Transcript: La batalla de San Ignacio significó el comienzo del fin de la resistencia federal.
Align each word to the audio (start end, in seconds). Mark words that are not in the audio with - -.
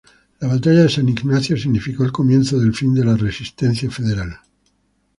La 0.39 0.47
batalla 0.47 0.81
de 0.81 0.89
San 0.89 1.07
Ignacio 1.09 1.55
significó 1.55 2.03
el 2.03 2.11
comienzo 2.11 2.57
del 2.59 2.73
fin 2.73 2.91
de 2.95 3.05
la 3.05 3.15
resistencia 3.15 3.91
federal. 3.91 4.39